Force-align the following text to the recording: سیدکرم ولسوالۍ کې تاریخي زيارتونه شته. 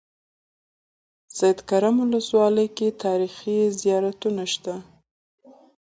سیدکرم 1.37 1.95
ولسوالۍ 2.01 2.67
کې 2.77 2.87
تاریخي 3.03 3.57
زيارتونه 3.81 4.43
شته. 4.53 4.75